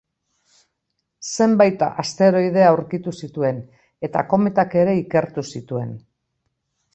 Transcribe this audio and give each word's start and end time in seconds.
Zenbait 1.31 1.83
asteroide 2.03 2.63
aurkitu 2.69 3.13
zituen, 3.19 3.59
eta 4.09 4.25
kometak 4.33 4.75
ere 4.85 4.97
ikertu 5.03 5.45
zituen. 5.55 5.95